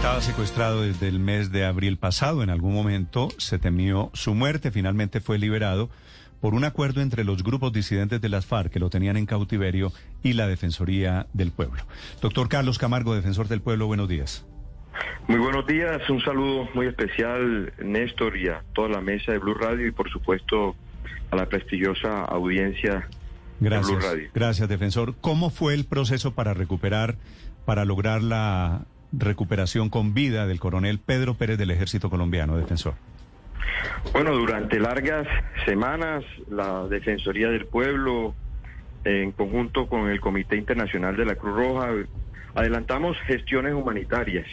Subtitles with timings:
[0.00, 2.42] Estaba secuestrado desde el mes de abril pasado.
[2.42, 4.70] En algún momento se temió su muerte.
[4.70, 5.90] Finalmente fue liberado
[6.40, 9.92] por un acuerdo entre los grupos disidentes de las FARC que lo tenían en cautiverio
[10.22, 11.82] y la Defensoría del Pueblo.
[12.22, 14.46] Doctor Carlos Camargo, defensor del pueblo, buenos días.
[15.28, 19.52] Muy buenos días, un saludo muy especial, Néstor, y a toda la mesa de Blue
[19.52, 20.76] Radio y por supuesto
[21.30, 23.06] a la prestigiosa audiencia
[23.60, 24.30] gracias, de Blue Radio.
[24.32, 25.14] Gracias, defensor.
[25.20, 27.16] ¿Cómo fue el proceso para recuperar,
[27.66, 32.94] para lograr la recuperación con vida del coronel Pedro Pérez del Ejército Colombiano, defensor?
[34.12, 35.26] Bueno, durante largas
[35.64, 38.34] semanas, la Defensoría del Pueblo,
[39.04, 41.90] en conjunto con el Comité Internacional de la Cruz Roja,
[42.54, 44.46] adelantamos gestiones humanitarias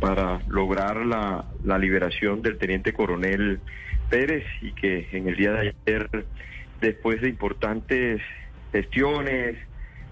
[0.00, 1.44] para lograr la,
[1.78, 3.60] liberación del teniente coronel
[4.08, 6.24] Pérez y que en el día de ayer,
[6.80, 8.22] después de importantes
[8.72, 9.56] gestiones,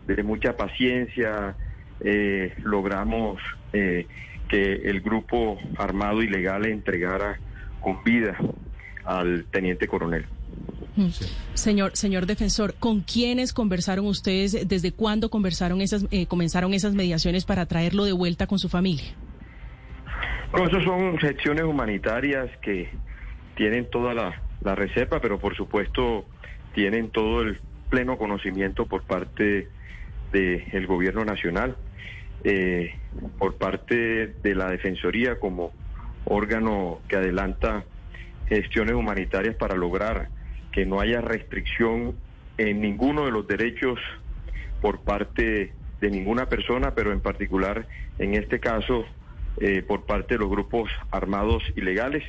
[0.06, 1.56] de mucha paciencia,
[2.00, 3.41] eh, logramos
[3.73, 4.06] eh,
[4.48, 7.39] que el grupo armado ilegal entregara
[7.81, 8.36] con vida
[9.05, 10.27] al teniente coronel.
[11.53, 14.67] Señor, señor defensor, ¿con quiénes conversaron ustedes?
[14.67, 19.14] ¿Desde cuándo conversaron esas, eh, comenzaron esas mediaciones para traerlo de vuelta con su familia?
[20.53, 22.89] Bueno, esas son secciones humanitarias que
[23.56, 26.25] tienen toda la, la reserva, pero por supuesto
[26.75, 27.58] tienen todo el
[27.91, 29.69] pleno conocimiento por parte
[30.33, 31.77] del gobierno nacional,
[32.48, 32.94] eh,
[33.39, 35.72] por parte de la Defensoría como
[36.27, 37.84] órgano que adelanta
[38.48, 40.28] gestiones humanitarias para lograr
[40.70, 42.14] que no haya restricción
[42.56, 43.98] en ninguno de los derechos
[44.80, 47.89] por parte de ninguna persona, pero en particular
[48.20, 49.05] en este caso
[49.61, 52.22] eh, por parte de los grupos armados ilegales,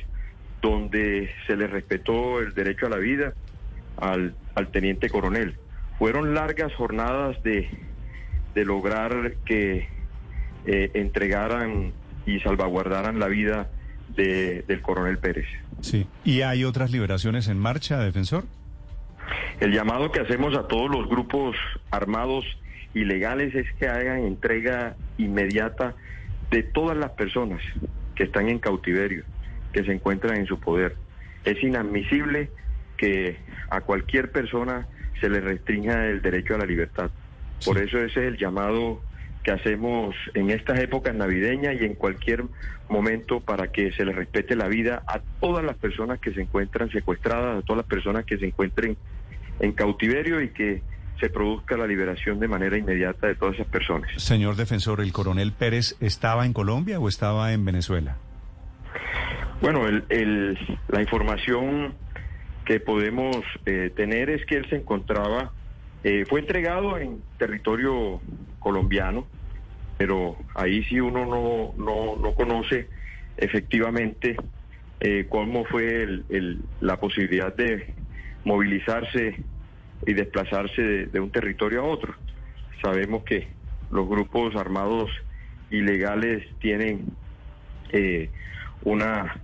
[0.60, 3.34] donde se le respetó el derecho a la vida
[3.98, 5.54] al, al teniente coronel.
[5.96, 7.70] Fueron largas jornadas de,
[8.56, 9.97] de lograr que
[10.70, 11.94] eh, entregaran
[12.26, 13.70] y salvaguardaran la vida
[14.14, 15.46] de, del coronel Pérez.
[15.80, 16.06] Sí.
[16.24, 18.44] ¿Y hay otras liberaciones en marcha, defensor?
[19.60, 21.56] El llamado que hacemos a todos los grupos
[21.90, 22.44] armados
[22.92, 25.94] ilegales es que hagan entrega inmediata
[26.50, 27.62] de todas las personas
[28.14, 29.24] que están en cautiverio,
[29.72, 30.96] que se encuentran en su poder.
[31.46, 32.50] Es inadmisible
[32.98, 33.38] que
[33.70, 34.86] a cualquier persona
[35.18, 37.10] se le restrinja el derecho a la libertad.
[37.64, 39.00] Por eso ese es el llamado
[39.42, 42.44] que hacemos en estas épocas navideñas y en cualquier
[42.88, 46.90] momento para que se le respete la vida a todas las personas que se encuentran
[46.90, 48.96] secuestradas, a todas las personas que se encuentren
[49.60, 50.82] en cautiverio y que
[51.20, 54.10] se produzca la liberación de manera inmediata de todas esas personas.
[54.16, 58.16] Señor defensor, ¿el coronel Pérez estaba en Colombia o estaba en Venezuela?
[59.60, 61.94] Bueno, el, el, la información
[62.64, 65.52] que podemos eh, tener es que él se encontraba,
[66.04, 68.20] eh, fue entregado en territorio
[68.58, 69.26] colombiano,
[69.96, 72.88] pero ahí sí uno no, no, no conoce
[73.36, 74.36] efectivamente
[75.00, 77.94] eh, cómo fue el, el, la posibilidad de
[78.44, 79.36] movilizarse
[80.06, 82.14] y desplazarse de, de, un territorio a otro.
[82.82, 83.48] Sabemos que
[83.90, 85.10] los grupos armados
[85.70, 87.06] ilegales tienen
[87.90, 88.30] eh,
[88.82, 89.40] una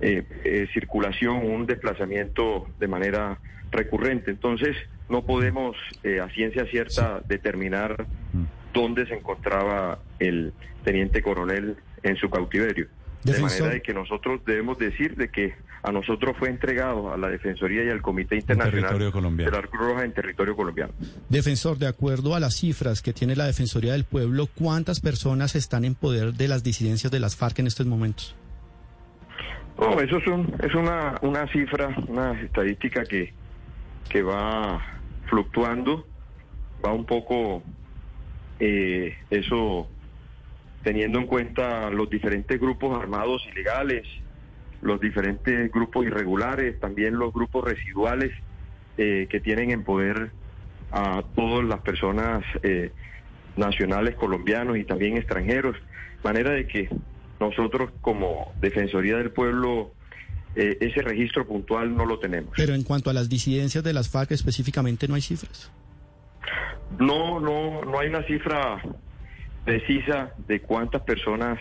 [0.00, 3.38] eh, eh, circulación, un desplazamiento de manera
[3.70, 4.30] recurrente.
[4.30, 4.76] Entonces,
[5.08, 5.76] no podemos
[6.22, 8.06] a ciencia cierta determinar
[8.72, 10.52] dónde se encontraba el
[10.84, 12.88] teniente coronel en su cautiverio.
[13.24, 17.28] De manera de que nosotros debemos decir de que a nosotros fue entregado a la
[17.28, 20.92] Defensoría y al Comité Internacional de la Cruz Roja en territorio colombiano.
[21.28, 25.84] Defensor, de acuerdo a las cifras que tiene la Defensoría del Pueblo, ¿cuántas personas están
[25.84, 28.34] en poder de las disidencias de las FARC en estos momentos?
[29.78, 33.32] No, eso es, un, es una, una cifra, una estadística que,
[34.08, 34.80] que va
[35.28, 36.06] fluctuando,
[36.84, 37.62] va un poco
[38.60, 39.88] eh, eso
[40.82, 44.06] teniendo en cuenta los diferentes grupos armados ilegales,
[44.82, 48.32] los diferentes grupos irregulares, también los grupos residuales
[48.96, 50.30] eh, que tienen en poder
[50.92, 52.92] a todas las personas eh,
[53.56, 55.76] nacionales colombianos y también extranjeros,
[56.24, 56.88] manera de que
[57.38, 59.92] nosotros como Defensoría del Pueblo
[60.56, 62.52] eh, ese registro puntual no lo tenemos.
[62.56, 65.70] Pero en cuanto a las disidencias de las FARC específicamente no hay cifras.
[66.98, 68.82] No, no, no hay una cifra
[69.64, 71.58] precisa de cuántas personas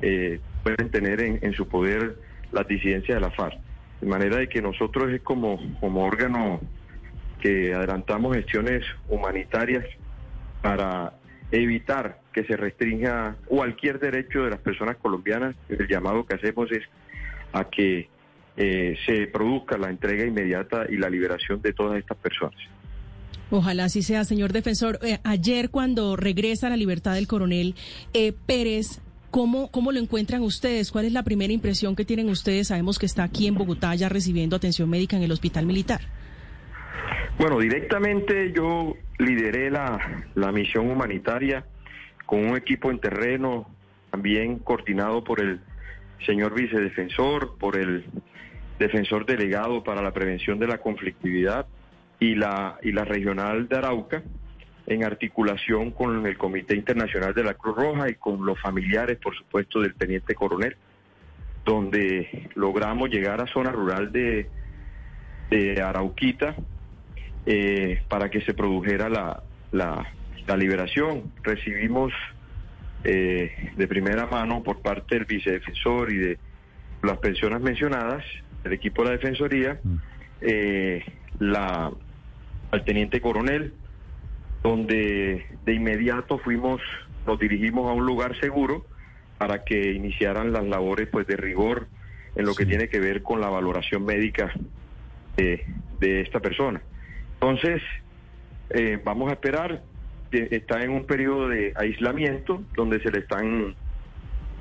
[0.00, 2.16] eh, pueden tener en, su poder
[2.52, 3.58] las disidencias de la FARC.
[4.00, 6.60] De manera de que nosotros es como, como órgano
[7.40, 9.84] que adelantamos gestiones humanitarias
[10.62, 11.12] para
[11.50, 15.54] evitar que se restrinja cualquier derecho de las personas colombianas.
[15.68, 16.82] El llamado que hacemos es
[17.52, 18.08] a que
[18.56, 22.58] eh, se produzca la entrega inmediata y la liberación de todas estas personas.
[23.50, 24.98] Ojalá así sea, señor defensor.
[25.02, 27.74] Eh, ayer cuando regresa a la libertad del coronel
[28.12, 29.00] eh, Pérez,
[29.30, 30.90] ¿Cómo, ¿Cómo lo encuentran ustedes?
[30.90, 32.68] ¿Cuál es la primera impresión que tienen ustedes?
[32.68, 36.00] Sabemos que está aquí en Bogotá ya recibiendo atención médica en el hospital militar.
[37.38, 41.66] Bueno, directamente yo lideré la, la misión humanitaria
[42.24, 43.68] con un equipo en terreno,
[44.10, 45.60] también coordinado por el
[46.24, 48.06] señor vicedefensor, por el
[48.78, 51.66] defensor delegado para la prevención de la conflictividad
[52.18, 54.22] y la, y la regional de Arauca,
[54.86, 59.36] en articulación con el Comité Internacional de la Cruz Roja y con los familiares, por
[59.36, 60.76] supuesto, del teniente coronel,
[61.64, 64.48] donde logramos llegar a zona rural de,
[65.50, 66.54] de Arauquita
[67.44, 69.42] eh, para que se produjera la,
[69.72, 70.06] la,
[70.46, 71.32] la liberación.
[71.42, 72.12] Recibimos
[73.02, 76.38] eh, de primera mano por parte del vicedefensor y de
[77.02, 78.24] las personas mencionadas,
[78.64, 79.96] el equipo de la Defensoría, mm.
[80.42, 81.04] eh,
[81.40, 81.90] la,
[82.76, 83.72] al teniente coronel,
[84.62, 86.80] donde de inmediato fuimos,
[87.26, 88.84] nos dirigimos a un lugar seguro
[89.38, 91.88] para que iniciaran las labores pues de rigor
[92.34, 94.52] en lo que tiene que ver con la valoración médica
[95.36, 95.64] de,
[96.00, 96.82] de esta persona.
[97.34, 97.82] Entonces,
[98.70, 99.82] eh, vamos a esperar,
[100.30, 103.74] está en un periodo de aislamiento donde se le están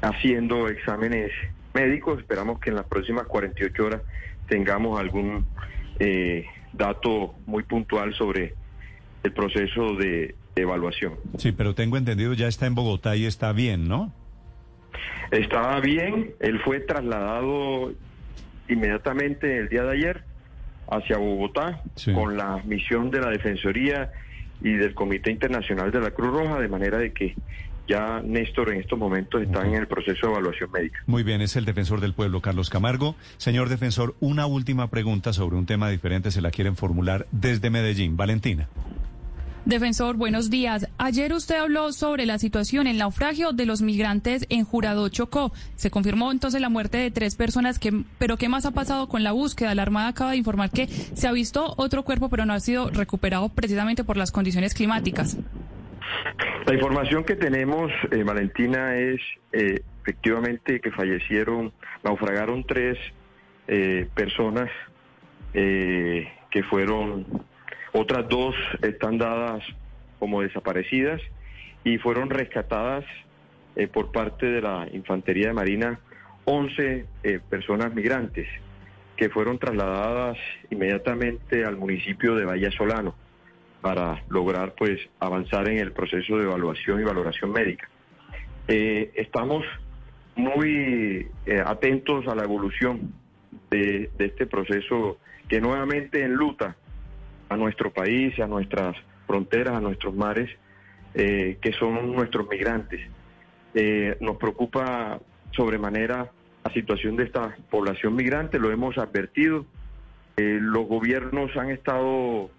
[0.02, 1.32] haciendo exámenes
[1.74, 2.20] médicos.
[2.20, 4.02] Esperamos que en las próximas 48 horas
[4.48, 5.46] tengamos algún
[6.00, 6.46] eh,
[6.78, 8.54] dato muy puntual sobre
[9.24, 11.16] el proceso de, evaluación.
[11.38, 14.14] Sí, pero tengo entendido ya está en Bogotá y está bien, ¿no?
[15.30, 17.92] Estaba bien, él fue trasladado
[18.70, 20.24] inmediatamente el día de ayer
[20.90, 21.82] hacia Bogotá
[22.14, 24.14] con la misión de la Defensoría
[24.62, 27.36] y del Comité Internacional de la Cruz Roja, de manera de que
[27.88, 31.00] ya Néstor en estos momentos está en el proceso de evaluación médica.
[31.06, 33.16] Muy bien, es el defensor del pueblo, Carlos Camargo.
[33.38, 38.18] Señor defensor, una última pregunta sobre un tema diferente, se la quieren formular desde Medellín.
[38.18, 38.68] Valentina.
[39.66, 40.88] Defensor, buenos días.
[41.00, 45.52] Ayer usted habló sobre la situación, el naufragio de los migrantes en Jurado Chocó.
[45.76, 49.24] Se confirmó entonces la muerte de tres personas, que, pero ¿qué más ha pasado con
[49.24, 49.74] la búsqueda?
[49.74, 52.92] La Armada acaba de informar que se ha visto otro cuerpo, pero no ha sido
[52.92, 55.36] recuperado precisamente por las condiciones climáticas.
[56.66, 59.22] La información que tenemos, eh, Valentina, es
[59.52, 61.72] eh, efectivamente que fallecieron,
[62.04, 62.98] naufragaron tres
[63.68, 64.70] eh, personas
[65.54, 67.26] que fueron
[67.94, 69.64] otras dos están dadas
[70.20, 71.22] como desaparecidas
[71.86, 73.06] y fueron rescatadas
[73.78, 76.00] eh, por parte de la Infantería de Marina
[76.44, 78.48] 11 eh, personas migrantes
[79.16, 80.38] que fueron trasladadas
[80.70, 83.16] inmediatamente al municipio de Valle Solano
[83.82, 87.90] para lograr pues avanzar en el proceso de evaluación y valoración médica.
[88.68, 89.64] Eh, estamos
[90.36, 91.28] muy
[91.66, 93.14] atentos a la evolución
[93.70, 95.18] de, de este proceso
[95.48, 96.76] que nuevamente enluta
[97.50, 98.96] a nuestro país, a nuestras
[99.28, 100.50] fronteras, a nuestros mares,
[101.14, 103.02] eh, que son nuestros migrantes.
[103.74, 105.20] Eh, nos preocupa
[105.52, 106.32] sobremanera
[106.64, 109.66] la situación de esta población migrante, lo hemos advertido.
[110.38, 112.50] Eh, los gobiernos han estado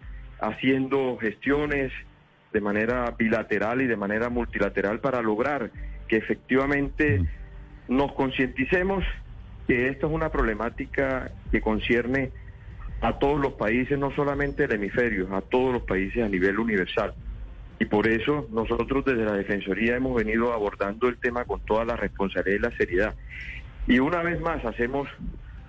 [0.41, 1.93] haciendo gestiones
[2.53, 5.71] de manera bilateral y de manera multilateral para lograr
[6.09, 7.23] que efectivamente
[7.89, 9.05] nos concienticemos
[9.67, 12.31] que esta es una problemática que concierne
[13.01, 17.15] a todos los países, no solamente el hemisferio, a todos los países a nivel universal.
[17.79, 21.97] Y por eso nosotros desde la Defensoría hemos venido abordando el tema con toda la
[21.97, 23.15] responsabilidad y la seriedad.
[23.87, 25.09] Y una vez más hacemos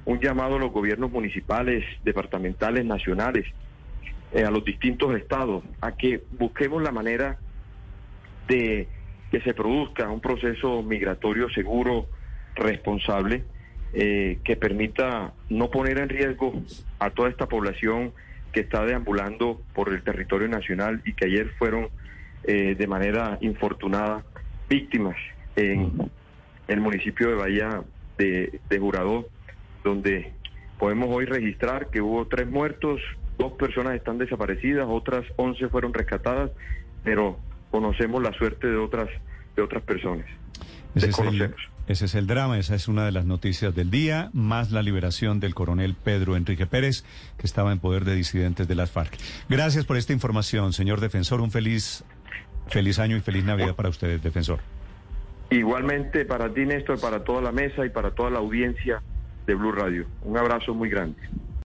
[0.06, 3.46] un llamado a los gobiernos municipales, departamentales, nacionales,
[4.34, 7.38] eh, a los distintos estados, a que busquemos la manera
[8.48, 8.88] de
[9.32, 12.08] que se produzca un proceso migratorio seguro,
[12.56, 13.44] responsable,
[13.94, 16.54] eh, que permita no poner en riesgo
[17.00, 18.14] a toda esta población
[18.52, 21.90] que está deambulando por el territorio nacional y que ayer fueron
[22.44, 24.26] eh, de manera infortunada
[24.70, 25.16] víctimas
[25.56, 26.10] en
[26.68, 27.82] el municipio de Bahía
[28.18, 29.22] de, de
[29.84, 30.32] donde
[30.78, 33.02] podemos hoy registrar que hubo tres muertos,
[33.38, 36.52] dos personas están desaparecidas, otras once fueron rescatadas,
[37.04, 37.38] pero
[37.72, 39.10] conocemos la suerte de otras
[39.56, 40.26] de otras personas.
[41.88, 45.40] Ese es el drama, esa es una de las noticias del día, más la liberación
[45.40, 47.06] del coronel Pedro Enrique Pérez,
[47.38, 49.18] que estaba en poder de disidentes de las FARC.
[49.48, 51.40] Gracias por esta información, señor defensor.
[51.42, 52.04] Un feliz,
[52.68, 54.60] feliz año y feliz Navidad para ustedes, defensor.
[55.50, 59.02] Igualmente para ti, Néstor, para toda la mesa y para toda la audiencia
[59.46, 60.06] de Blue Radio.
[60.24, 61.22] Un abrazo muy grande.